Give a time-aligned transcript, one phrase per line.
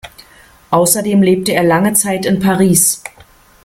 [0.71, 3.03] Außerdem lebte er lange Zeit in Paris.